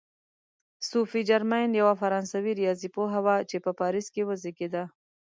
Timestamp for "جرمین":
1.29-1.69